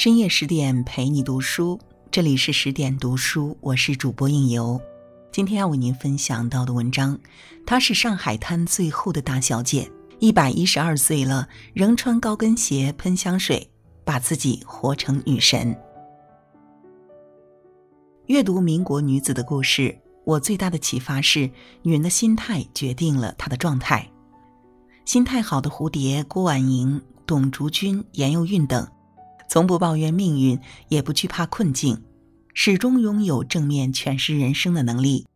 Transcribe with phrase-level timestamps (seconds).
[0.00, 1.78] 深夜十点陪你读书，
[2.10, 4.80] 这里是十点读书，我是主播应由。
[5.30, 7.20] 今天要为您分享到的文章，
[7.66, 13.70] 她是上海滩最后的大小姐，一百一十二岁了，仍穿高跟鞋、喷香水，
[14.02, 15.76] 把自己活成女神。
[18.28, 19.94] 阅读民国女子的故事，
[20.24, 21.40] 我最大的启发是，
[21.82, 24.10] 女人的心态决定了她的状态。
[25.04, 28.88] 心态好的蝴蝶，郭婉莹、董竹君、严幼韵等，
[29.50, 32.04] 从不抱怨命运，也不惧怕困境。
[32.54, 35.26] 始终拥有正面诠释人生的能力，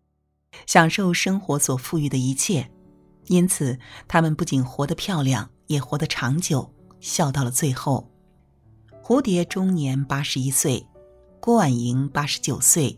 [0.68, 2.70] 享受生活所赋予的一切，
[3.26, 8.08] 因此他们不仅活得漂亮，也活得长久，笑到了最后。
[9.02, 10.86] 蝴蝶终年八十一岁，
[11.40, 12.96] 郭婉莹八十九岁，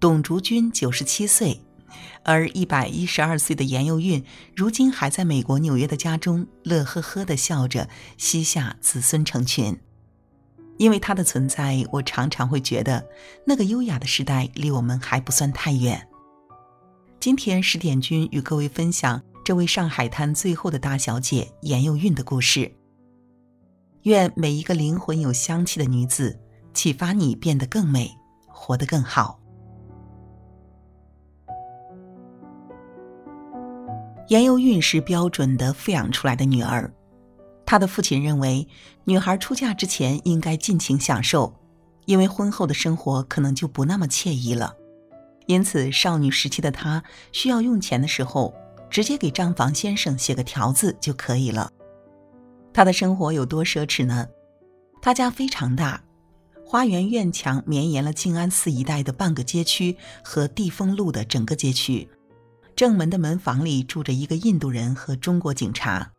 [0.00, 1.62] 董竹君九十七岁，
[2.24, 4.24] 而一百一十二岁的严幼韵，
[4.56, 9.78] 如今还在美国纽约的家中，乐呵呵地笑着，膝下子孙成群。
[10.78, 13.04] 因为他的存在，我常常会觉得
[13.44, 16.08] 那个优雅的时代离我们还不算太远。
[17.20, 22.72] 今天，十点君与各位分享这位上海滩最后的大小姐严幼韵的故事。
[24.02, 26.38] 愿每一个灵魂有香气的女子，
[26.72, 28.08] 启发你变得更美，
[28.46, 29.40] 活得更好。
[34.28, 36.92] 严幼韵是标准的富养出来的女儿。
[37.70, 38.66] 他的父亲认为，
[39.04, 41.54] 女孩出嫁之前应该尽情享受，
[42.06, 44.74] 因为婚后的生活可能就不那么惬意了。
[45.44, 48.54] 因此，少女时期的她需要用钱的时候，
[48.88, 51.70] 直接给账房先生写个条子就可以了。
[52.72, 54.26] 她的生活有多奢侈呢？
[55.02, 56.02] 她家非常大，
[56.64, 59.94] 花园院墙绵延了静安寺一带的半个街区
[60.24, 62.08] 和地丰路的整个街区。
[62.74, 66.10] 正门的门房里住着一个印度人和中国警察。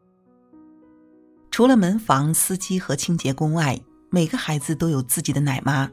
[1.59, 3.77] 除了门房、司机和清洁工外，
[4.09, 5.91] 每个孩子都有自己的奶妈，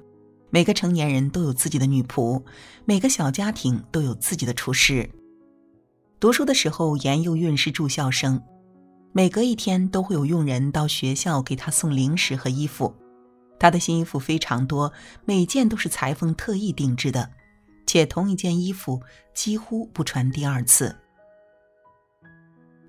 [0.48, 2.40] 每个成年人都有自己的女仆，
[2.84, 5.10] 每个小家庭都有自己的厨师。
[6.20, 8.40] 读书的时候，严幼韵是住校生，
[9.10, 12.94] 每隔一天都会有佣人到学校给她送零食和衣服。
[13.58, 14.92] 她的新衣服非常多，
[15.24, 17.28] 每件都是裁缝特意定制的，
[17.88, 19.02] 且同一件衣服
[19.34, 20.94] 几乎不穿第二次。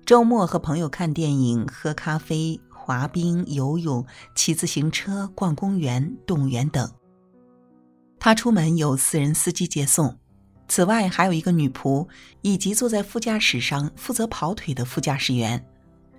[0.06, 2.58] 周末和朋友看电影、喝咖啡。
[2.88, 4.02] 滑冰、游泳、
[4.34, 6.90] 骑自行车、逛公园、动物园等。
[8.18, 10.18] 他出门有私人司机接送，
[10.68, 12.08] 此外还有一个女仆，
[12.40, 15.62] 以及坐在副驾驶上负责跑腿的副驾驶员。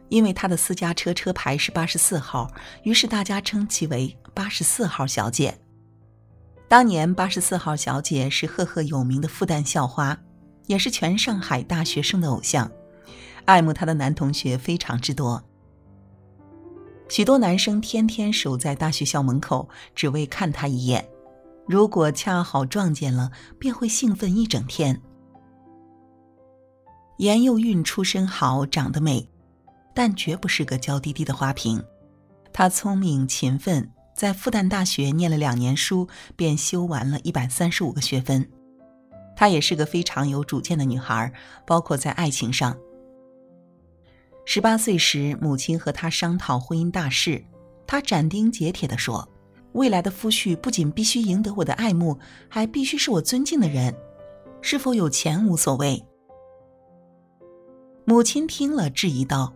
[0.09, 2.53] 因为他的私家车车牌是八十四号，
[2.83, 5.59] 于是大家称其为“八十四号小姐”。
[6.69, 10.15] 当年，八十四号小姐是赫赫有名的复旦校花，
[10.67, 12.71] 也是全上海大学生的偶像，
[13.45, 15.43] 爱慕她的男同学非常之多。
[17.09, 21.05] 许多男生天天守在大学校门口，只为看她一眼。
[21.67, 25.01] 如果恰好撞见了，便会兴奋一整天。
[27.17, 29.27] 严幼韵出身好，长得美，
[29.93, 31.83] 但绝不是个娇滴滴的花瓶。
[32.53, 38.47] 她聪明勤奋，在复旦大学念了两年书，便修完了一百三十五个学分。
[39.35, 41.33] 她也是个非常有主见的女孩，
[41.65, 42.77] 包括在爱情上。
[44.51, 47.45] 十八岁时，母亲和他商讨婚姻大事，
[47.85, 49.29] 他斩钉截铁地说
[49.73, 52.17] ：“未来的夫婿不仅必须赢得我的爱慕，
[52.47, 53.95] 还必须是我尊敬的人。
[54.59, 56.03] 是否有钱无所谓。”
[58.05, 59.53] 母亲听了，质疑道：“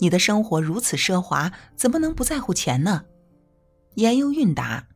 [0.00, 3.04] 你的生活如此奢华，怎么能不在乎钱呢？”
[3.94, 4.88] 言忧韵答：“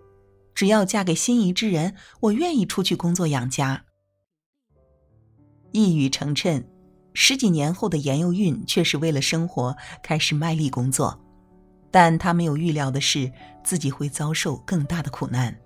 [0.52, 3.84] 只要嫁给心仪之人，我愿意出去工作养家。”
[5.70, 6.64] 一语成谶。
[7.20, 11.18] 十几年后的严幼韵却是为了生活开始卖力工作，
[11.90, 13.32] 但她没有预料的是
[13.64, 15.58] 自己会遭受更大的苦难。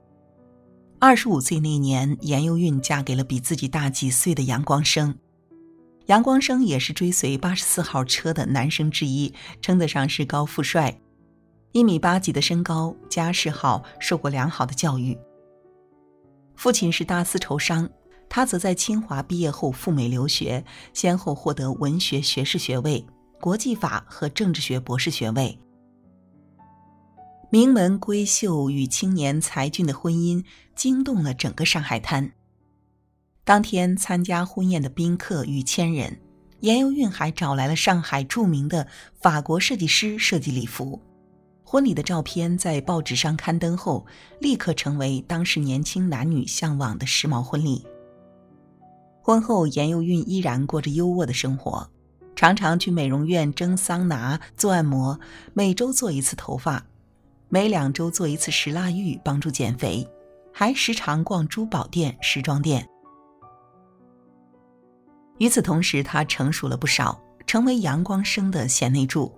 [0.98, 5.14] 二十五岁那年，严幼韵嫁给了比自己大几岁的杨光生。
[6.06, 10.98] 杨光生也是追随八十四号车的男生之一，称得上是高富帅，
[11.72, 15.18] 一米八几的身高，家世好，受过良好的教育。
[16.56, 17.90] 父亲是大丝绸商。
[18.34, 20.64] 他则在清华毕业后赴美留学，
[20.94, 23.04] 先后获得文学学士学位、
[23.38, 25.58] 国际法和政治学博士学位。
[27.50, 30.42] 名门闺秀与青年才俊的婚姻
[30.74, 32.32] 惊动了整个上海滩。
[33.44, 36.18] 当天参加婚宴的宾客逾千人，
[36.60, 38.88] 严幼韵还找来了上海著名的
[39.20, 40.98] 法国设计师设计礼服。
[41.62, 44.06] 婚礼的照片在报纸上刊登后，
[44.40, 47.84] 立刻成为当时年轻男女向往的时髦婚礼。
[49.22, 51.88] 婚后，严幼韵依然过着优渥的生活，
[52.34, 55.18] 常常去美容院蒸桑拿、做按摩，
[55.54, 56.84] 每周做一次头发。
[57.48, 60.04] 每两周做一次石蜡浴帮助减肥，
[60.52, 62.88] 还时常逛珠宝店、时装店。
[65.38, 69.32] 与此同时，她成熟了不少，成为阳光生的贤内助，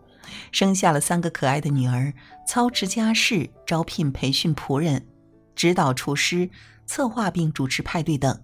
[0.50, 2.10] 生下了三个可爱的女儿，
[2.48, 5.06] 操持家事，招聘培训仆人，
[5.54, 6.48] 指导厨师，
[6.86, 8.42] 策划并主持派对等，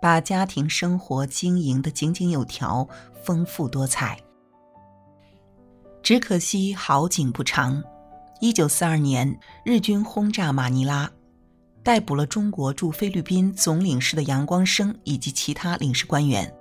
[0.00, 2.86] 把家庭生活经营得井井有条，
[3.24, 4.18] 丰富多彩。
[6.02, 7.82] 只可惜好景不长，
[8.40, 11.10] 一九四二年，日军轰炸马尼拉，
[11.82, 16.52] 逮捕了中国驻菲律宾总领事的杨光生以及其他领事官员。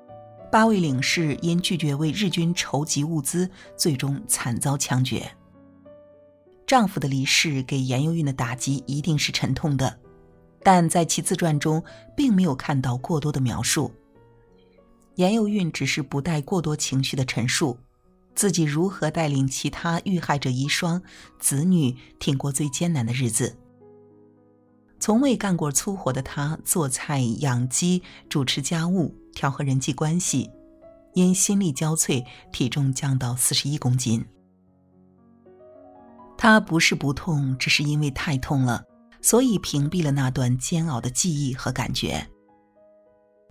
[0.52, 5.30] 八位领事因拒绝为日军筹集物资，最终惨遭枪决。
[6.66, 10.00] 丈夫的离世给严幼韵的打击一定是沉痛的，
[10.66, 11.84] 但在其自传中
[12.18, 13.92] 并没有看到过多的描述。
[15.14, 17.78] 严幼韵只是不带过多情绪的陈述，
[18.34, 21.00] 自己如何带领其他遇害者遗孀、
[21.40, 23.56] 子女挺过最艰难的日子。
[25.00, 29.14] 从未干过粗活的她，做菜、养鸡、主持家务。
[29.36, 30.50] 调和人际关系，
[31.14, 34.26] 因心力交瘁，体重降到四十一公斤。
[36.38, 38.82] 他不是不痛，只是因为太痛了，
[39.22, 42.28] 所以屏蔽了那段煎熬的记忆和感觉。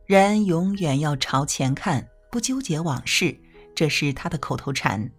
[0.06, 3.36] 人永远要朝前看，不纠结往事，
[3.74, 5.10] 这是他的口头禅。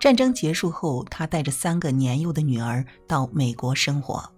[0.00, 4.28] 战争结束后，他带着三个年幼的女儿到美国生活。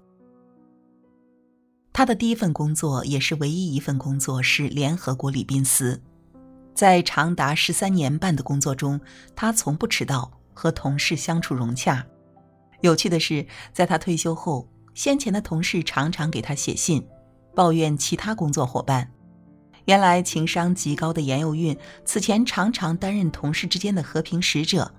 [1.92, 6.00] 他的第一份工作，也是唯一一份工作，是联合国礼宾司。
[6.74, 9.00] 在长达十三年半的工作中，
[9.34, 12.06] 他从不迟到，和同事相处融洽。
[12.82, 17.06] 有趣的是，在他退休后，先前的同事常常给他写信，
[17.54, 19.12] 抱怨其他工作伙伴。
[19.84, 21.76] 原来情商极高的严幼韵，
[22.06, 24.90] 此前常常担任同事之间的和平使者，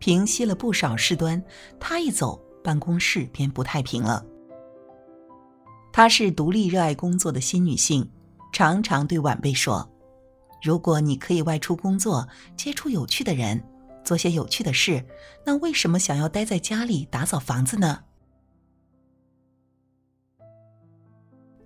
[0.00, 1.40] 平息了不少事端。
[1.78, 4.26] 他一走，办公室便不太平了。
[5.92, 8.10] 她是独立热爱工作的新女性，
[8.52, 9.88] 常常对晚辈说
[10.60, 13.64] ：“如果你可以外出工作，接触有趣的人，
[14.04, 15.06] 做些有趣的事，
[15.46, 18.00] 那为什么想要待在家里打扫房子呢？”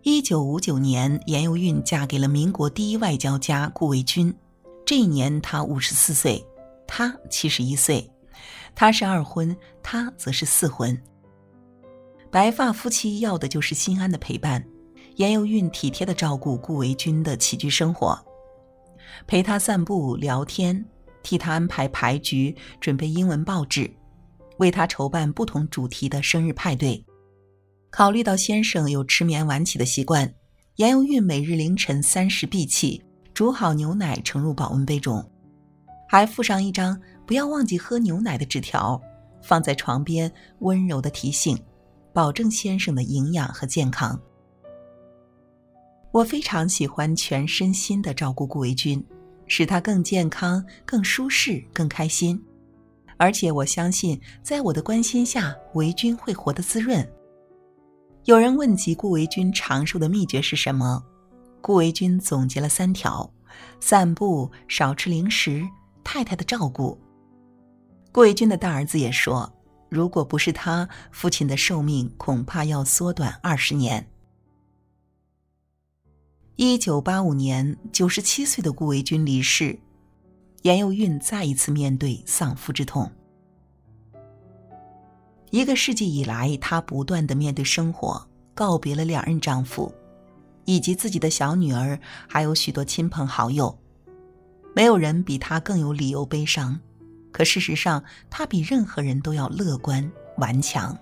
[0.02, 4.32] 一九五九年，严幼韵嫁给了民国第一外交家顾维钧，
[4.86, 6.44] 这一年她五十四岁，
[6.86, 8.08] 他七十一岁，
[8.76, 10.96] 他是二婚，他则是四婚。
[12.30, 14.64] 白发夫妻要的就是心安的陪伴，
[15.16, 18.16] 严幼韵体贴的照顾顾维钧的起居生活，
[19.26, 20.84] 陪他散步聊天，
[21.24, 23.90] 替他安排牌局，准备英文报纸，
[24.58, 27.04] 为他筹办不同主题的生日派对。
[27.90, 30.32] 考虑到先生有吃眠晚起的习惯，
[30.76, 33.02] 严幼韵每日凌晨三时闭气，
[33.32, 35.24] 煮好牛奶盛入保温杯中，
[36.08, 39.00] 还附上一张不要忘记喝牛奶的纸条，
[39.42, 40.30] 放在床边，
[40.60, 41.58] 温柔的提醒。
[42.10, 44.18] 保证先生的营养和健康。
[46.10, 49.04] 我非常喜欢全身心的照顾顾维钧，
[49.46, 52.42] 使他更健康、更舒适、更开心。
[53.18, 57.08] 而且我相信，在我的关心下，维钧会活得滋润。
[58.24, 61.02] 有人问及顾维钧长寿的秘诀是什么，
[61.60, 63.30] 顾维钧总结了三条：
[63.80, 65.66] 散步、少吃零食、
[66.04, 66.98] 太太的照顾。
[68.12, 69.50] 顾维钧的大儿子也说。
[69.90, 74.06] 如果不是他，父亲的寿命恐怕要缩短二十年。
[76.56, 79.78] 一九八五年，九十七岁的顾维钧离世，
[80.60, 83.10] 严幼韵再一次面对丧夫之痛。
[85.50, 89.92] 一个世纪以来，她不断的面对生活，告别了两任丈夫，
[90.64, 93.76] 以及自己的小女儿，还有许多亲朋好友。
[94.74, 96.78] 没有人比她更有理由悲伤。
[97.30, 100.96] 可事实上，他比任何人都要乐观顽强。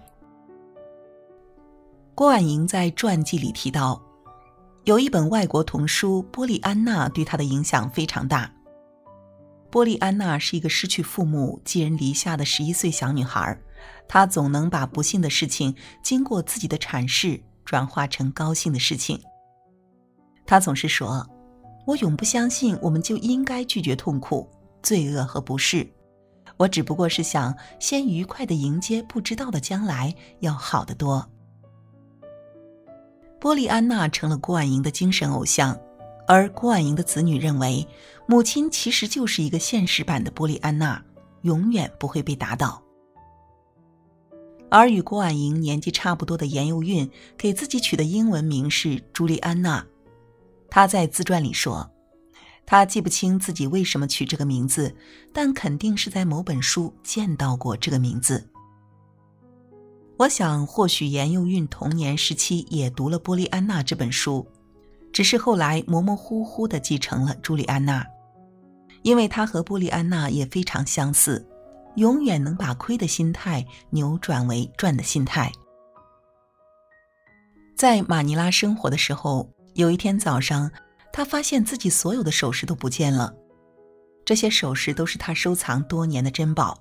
[2.15, 4.03] 郭婉莹在传记里提到，
[4.85, 8.51] 有一本外国童书《波利安娜》对她的影响非常大。
[9.77, 13.61] 波利安娜是一个失去父母、寄人篱下的十一岁小女孩，
[14.09, 19.21] 她总能把不幸的事情经过自己的阐释转化成高兴的事情。
[20.47, 21.29] 她总是说
[21.87, 24.49] ：“我永不相信我们就应该拒绝痛苦、
[24.83, 25.87] 罪恶和不适。”
[26.57, 31.31] 我只不过是想先愉快的迎接不知道的将来，要好得多。
[33.39, 35.79] 波利安娜成了郭婉莹的精神偶像，
[36.27, 37.87] 而郭婉莹的子女认为，
[38.27, 41.03] 母亲其实就是一个现实版的波利安娜，
[41.43, 42.83] 永远不会被打倒。
[44.69, 49.87] 而与郭婉莹年纪差不多的严幼韵，给自己取的英文名是朱莉安娜。
[50.69, 51.89] 她在自传里说。
[52.69, 54.93] 她记不清自己为什么取这个名字，
[55.33, 58.45] 但肯定是在某本书见到过这个名字。
[60.17, 64.45] 我想，或许严幼韵童年时期也读了《波利安娜》这本书，
[65.13, 68.07] 只是后来模模糊糊地继承了朱莉安娜，
[69.03, 71.47] 因为她和布利安娜也非常相似，
[71.97, 75.51] 永远能把亏的心态扭转为赚的心态。
[77.77, 80.71] 在马尼拉生活的时候，有一天早上，
[81.13, 83.35] 他发现自己所有的首饰都不见了，
[84.25, 86.79] 这些首饰都是他收藏多年的珍宝。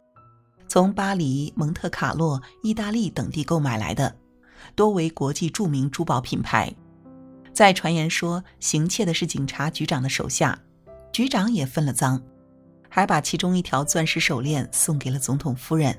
[0.68, 4.16] 从巴黎、蒙特卡洛、意大利等地购买来的，
[4.74, 6.74] 多为国际著名珠宝品牌。
[7.56, 10.60] 在传言说行窃的是警察局长的手下，
[11.14, 12.22] 局长也分了赃，
[12.90, 15.98] 还把其中一条钻石手链送给了总统夫人。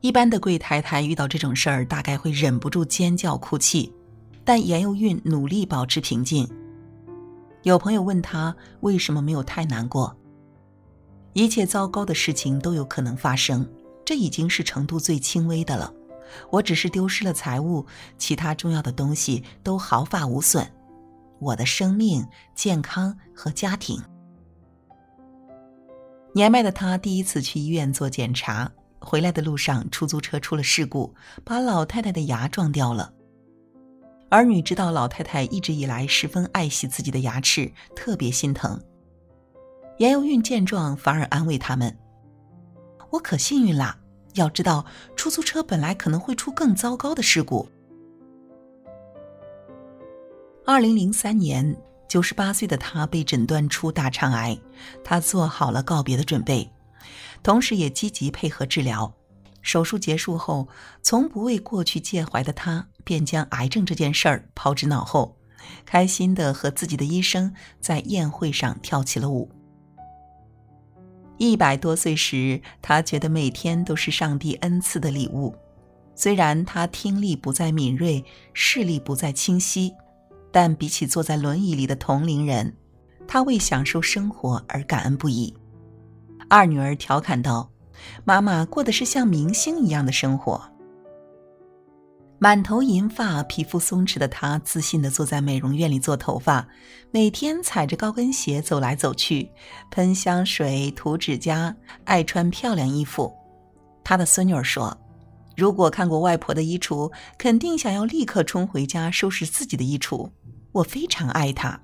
[0.00, 3.92] 一般的贵太太遇到这种事儿，大概会忍不住尖叫哭泣，
[4.42, 6.48] 但严幼韵努力保持平静。
[7.62, 10.16] 有朋友问他为什么没有太难过。
[11.34, 13.68] 一切糟糕的事情都有可能发生，
[14.02, 15.92] 这已经是程度最轻微的了。
[16.50, 17.84] 我只是丢失了财物，
[18.18, 20.70] 其他重要的东西都毫发无损。
[21.40, 24.00] 我的生命、健康和家庭。
[26.32, 31.14] 年迈的他第一次去医院做检查，回来的路上出租车出了事故，
[31.44, 33.12] 把老太太的牙撞掉了。
[34.30, 38.80] 儿女知道老太太一直以来十分爱惜自己的牙齿，特别心疼。
[39.98, 41.96] 严幼韵见状，反而安慰他们
[43.12, 43.96] ：“我可幸运啦！
[44.34, 44.84] 要知道，
[45.16, 47.68] 出租车本来可能会出更糟糕的事故。”
[50.66, 51.76] 二零零三年，
[52.08, 54.58] 九十八岁的他被诊断出大肠癌，
[55.02, 56.70] 他做好了告别的准备，
[57.42, 59.12] 同时也积极配合治疗。
[59.60, 60.68] 手术结束后，
[61.02, 65.36] 从不为过去介怀的他，便将癌症这件事儿抛之脑后，
[65.86, 69.50] 开心的和自己的医生在宴会上跳起了舞。
[71.36, 75.54] 一百多岁时，他觉得每天都是上帝恩赐的礼物。
[76.14, 79.92] 虽然他听力不再敏锐，视力不再清晰，
[80.52, 82.76] 但比起坐在轮椅里的同龄人，
[83.26, 85.52] 他为享受生活而感恩不已。
[86.48, 87.70] 二女儿调侃道
[88.24, 90.62] ：“妈妈过的是像明星一样的生活。”
[92.44, 96.68] 满头银发、皮肤松弛的她，自信地坐在美容院里做头发，
[97.10, 99.50] 每天踩着高跟鞋走来走去，
[99.90, 101.74] 喷香水、涂指甲，
[102.04, 103.32] 爱穿漂亮衣服。
[104.04, 104.94] 她的孙女儿说
[105.56, 110.28] ：“如果看过外婆的衣橱，肯定想要立刻冲回家收拾自己的衣橱。”
[110.72, 111.80] 我非常爱她。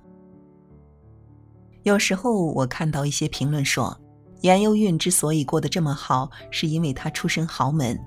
[1.84, 3.98] 有时候我看到一些评论说，
[4.42, 7.98] 严幼韵之所以过得这么好，是因为她出身豪门。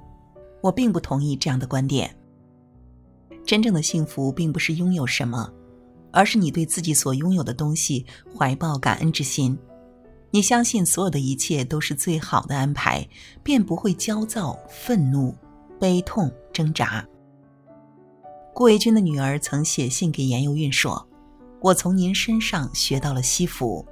[0.62, 2.16] 我并不同意这样的观点。
[3.46, 5.52] 真正的幸福并不是拥有什么，
[6.12, 8.06] 而是你对自己所拥有的东西
[8.38, 9.58] 怀抱感恩之心。
[10.32, 13.08] 你相信所有的一切都是最好的安排，
[13.44, 15.36] 便不会焦躁、愤怒、
[15.80, 17.06] 悲痛、挣扎。
[18.54, 21.08] 顾维钧的女儿曾写信给严幼韵说
[21.62, 23.86] ：“我从您身上学到了惜福，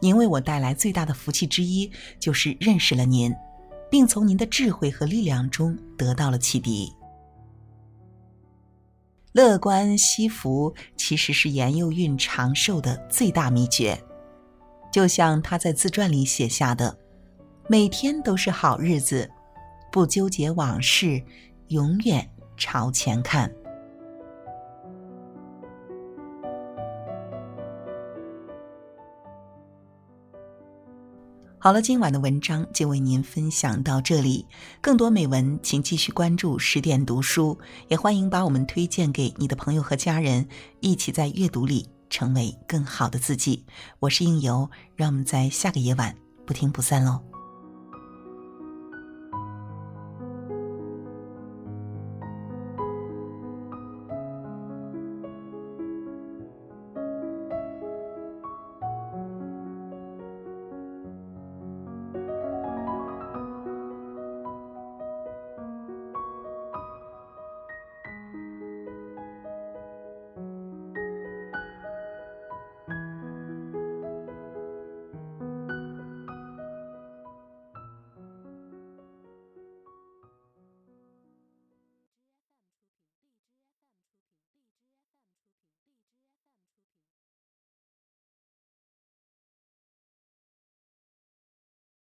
[0.00, 1.90] 您为我带来最大的福气之一
[2.20, 3.34] 就是认识了您，
[3.90, 6.92] 并从您的智慧和力量中得到了启迪。”
[9.32, 14.02] 乐观惜福其实是严幼韵长寿的最大秘诀，
[14.92, 16.98] 就像他在自传里写下的
[17.68, 19.30] ：“每天都是好日子，
[19.92, 21.22] 不纠结往事，
[21.68, 23.52] 永远朝前看。”
[31.62, 34.46] 好了，今晚的文章就为您分享到这里。
[34.80, 40.48] 更多美文，请继续关注十点读书，也欢迎把我们推荐给你的朋友和家人，
[40.80, 43.66] 一起在阅读里成为更好的自己。
[43.98, 47.29] 我是应由，让我们在下个夜晚不听不散喽。